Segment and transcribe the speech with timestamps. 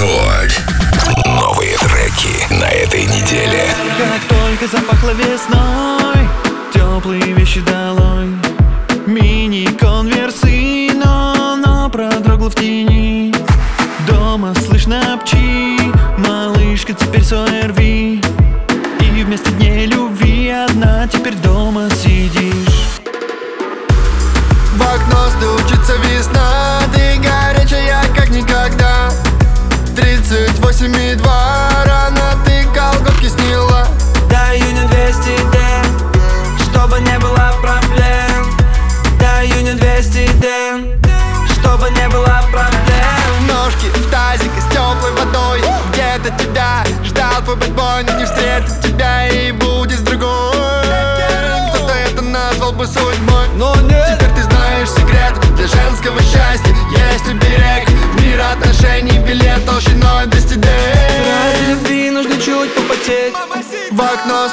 [0.00, 0.62] Рекорд.
[1.26, 3.66] Новые треки на этой неделе.
[3.98, 6.26] Как только запахло весной,
[6.72, 8.39] теплые вещи долой.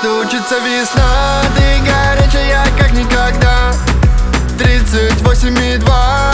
[0.00, 3.72] Стучится весна, ты горячая, как никогда.
[4.58, 6.33] 38 и 2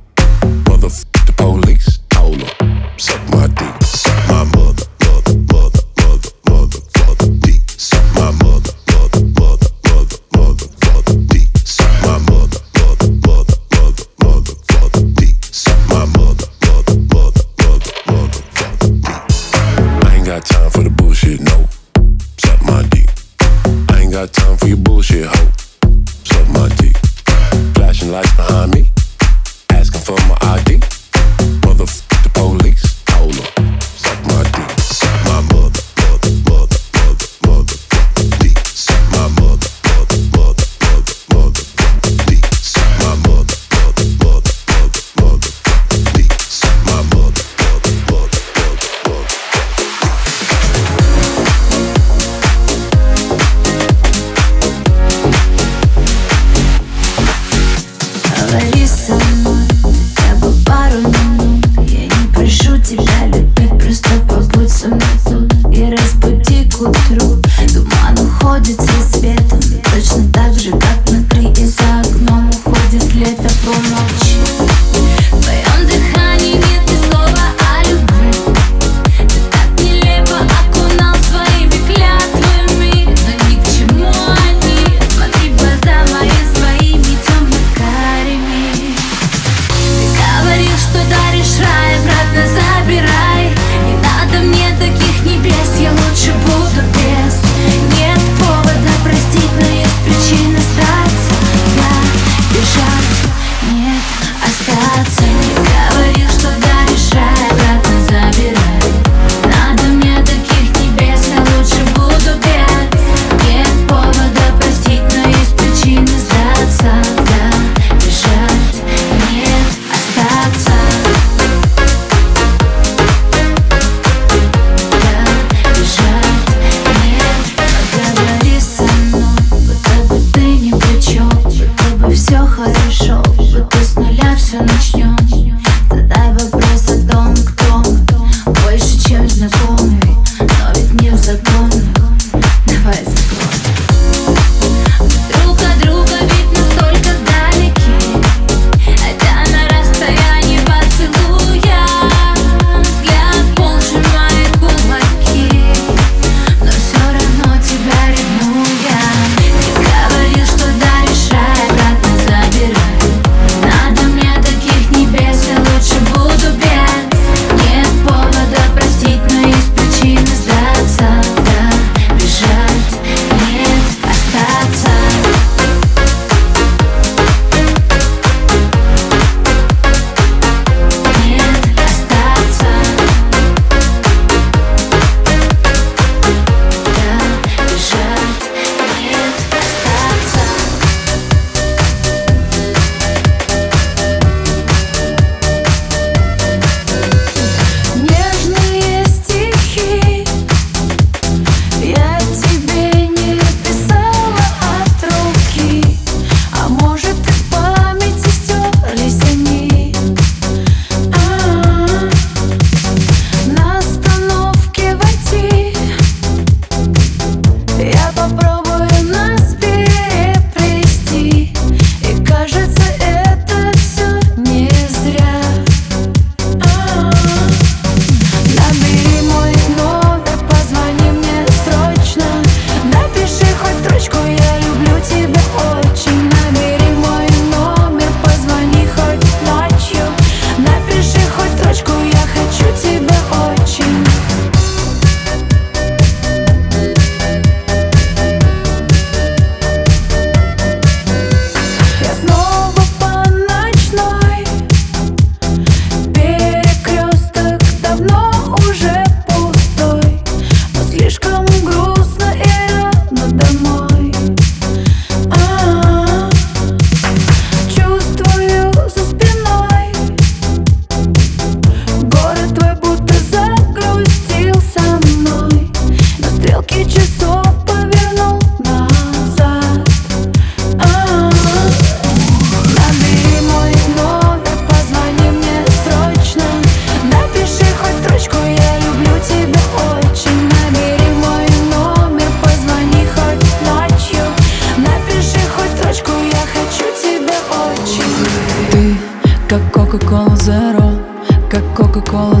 [62.91, 63.40] тебя люблю.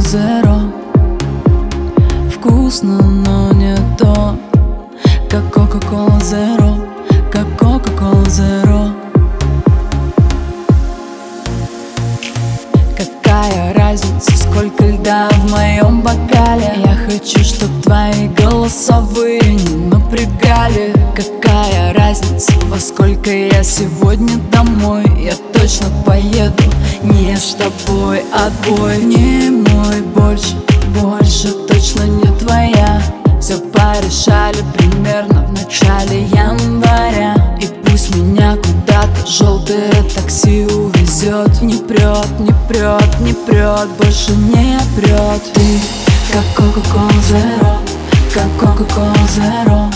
[0.01, 0.59] Зеро,
[2.35, 4.35] Вкусно, но не то.
[5.29, 6.75] Как Кока-Кола Зеро
[7.31, 8.89] Как Кока-Кола Зеро
[12.97, 16.73] Какая разница, сколько льда в моем бокале?
[16.83, 19.50] Я хочу, чтоб твои голосовые
[23.21, 25.05] Во сколько я сегодня домой.
[25.19, 26.63] Я точно поеду
[27.03, 30.55] Не с тобой отбой Не мой больше
[30.99, 32.99] Больше точно не твоя.
[33.39, 37.35] Все порешали примерно в начале января.
[37.61, 44.79] И пусть меня куда-то желтое такси увезет Не прет, не прет, не прет, больше не
[44.95, 45.79] прет Ты
[46.33, 47.77] как Coca-Cola Zero,
[48.33, 49.93] как Coca-Cola Zero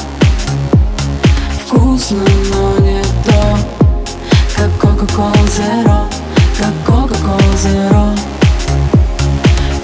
[1.66, 2.85] Вкусно, но
[4.56, 6.06] Как Coca-Cola Zero,
[6.58, 8.18] как Coca-Cola Zero.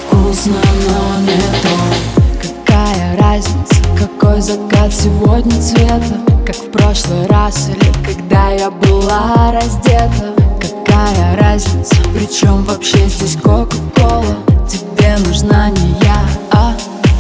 [0.06, 0.56] Вкусно,
[0.88, 2.48] но не то.
[2.66, 6.20] Какая разница, какой закат сегодня цвета?
[6.46, 10.34] Как в прошлый раз или когда я была раздета?
[10.60, 14.38] Какая разница, причем вообще здесь Кока-Кола
[14.72, 16.74] Тебе нужна не я, а,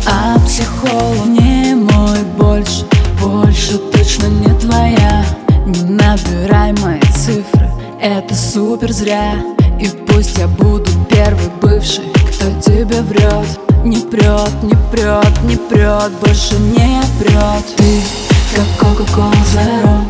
[0.05, 1.25] а психолог.
[1.25, 2.85] Не мой больше,
[3.21, 5.25] больше точно не твоя
[5.65, 7.69] Не набирай мои цифры,
[8.01, 9.35] это супер зря.
[9.79, 13.59] И пусть я буду первый бывший, кто тебе врет.
[13.85, 17.63] Не прет, не прет, не прет, больше не прет.
[17.77, 18.01] Ты
[18.55, 20.03] как Coca-Cola Zero,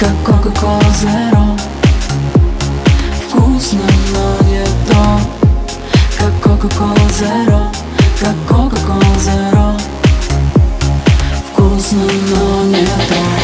[0.00, 1.60] как Coca-Cola Zero.
[3.28, 3.80] Вкусно,
[4.12, 5.20] но не то.
[6.18, 7.60] Как Coca-Cola Zero,
[8.20, 9.78] как Coca-Cola Zero.
[11.52, 13.43] Вкусно, но не то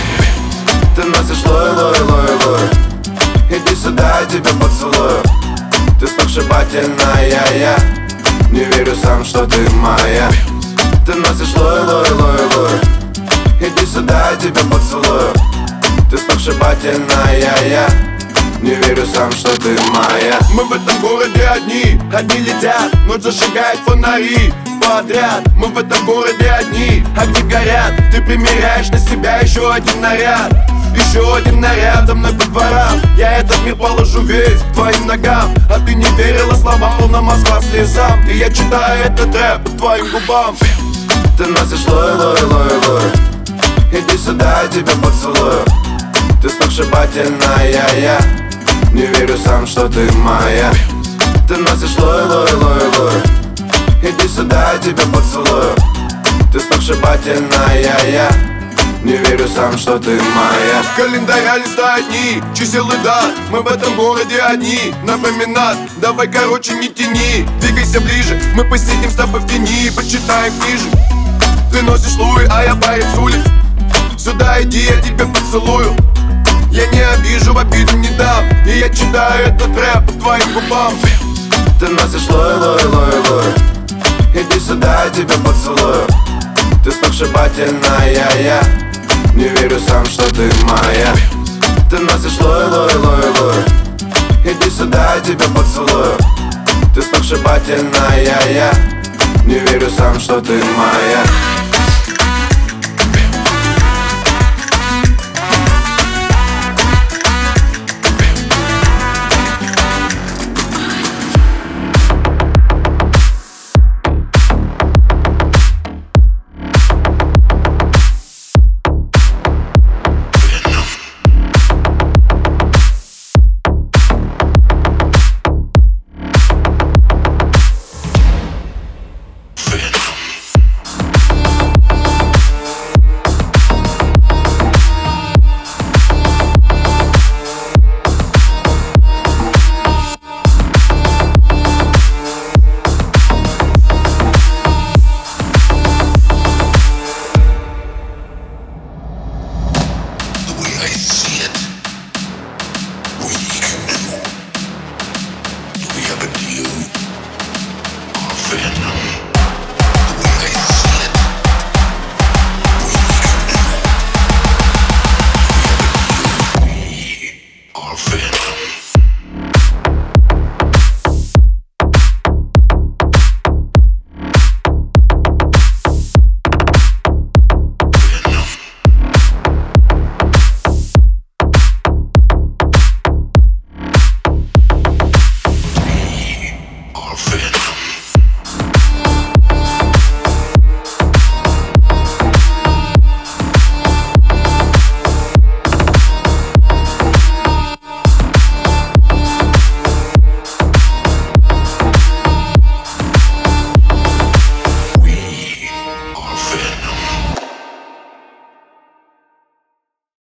[1.31, 2.69] Ты носишь лой, лой, лой, лой
[3.51, 5.23] Иди сюда, я тебя поцелую.
[6.01, 7.77] Ты сногсшибательная, я
[8.51, 10.29] Не верю сам, что ты моя.
[11.07, 12.81] Ты носишь лой, лой, лой, лой.
[13.61, 15.33] Иди сюда, я тебя поцелую.
[16.11, 17.87] Ты сногсшибательная, я
[18.61, 20.37] не верю сам, что ты моя.
[20.53, 25.45] Мы в этом городе одни, одни летят Ночь зажигает фонари подряд.
[25.57, 27.93] Мы в этом городе одни, огни горят.
[28.13, 30.53] Ты примеряешь на себя еще один наряд
[30.95, 35.55] еще один наряд за мной по дворам Я этот мир положу весь к твоим ногам.
[35.69, 38.21] А ты не верила словам, словно Москва слезам.
[38.29, 40.57] И я читаю этот рэп по твоим губам.
[41.37, 43.11] Ты носишь лой, лой, лой, лой.
[43.93, 45.65] Иди сюда, я тебя поцелую.
[46.43, 47.71] Ты сногсшибательная,
[48.01, 48.19] я
[48.93, 50.73] Не верю сам, что ты моя.
[51.49, 53.23] Ты носишь лой, лой, лой, лой.
[54.03, 55.75] Иди сюда, я тебя поцелую.
[56.53, 57.81] Ты сногсшибательная,
[58.11, 58.60] я
[59.03, 60.83] не верю сам, что ты моя.
[60.97, 63.33] Календаря листают дни, чисел и дат.
[63.51, 67.47] Мы в этом городе одни, на променад Давай, короче, не тяни.
[67.61, 69.87] Двигайся ближе, мы посидим с тобой в тени.
[69.87, 70.93] И Почитаем книжек
[71.73, 72.75] Ты носишь луи, а я
[73.19, 73.43] улиц.
[74.19, 75.97] Сюда иди, я тебя поцелую.
[76.71, 78.45] Я не обижу, в обиду не дам.
[78.67, 80.93] И я читаю этот рэп по твоим губам.
[81.79, 83.55] Ты носишь лой, лой, лой, лой
[84.35, 86.07] Иди сюда, я тебя поцелую.
[86.85, 88.90] Ты сногсшибательная, я
[89.41, 91.15] Не верю сам, что ты моя.
[91.89, 93.65] Ты носишь лой, лой, лой, лой.
[94.45, 96.19] Иди сюда, я тебя поцелую.
[96.95, 98.71] Ты сногсшибательная, я.
[99.47, 101.60] Не верю сам, что ты моя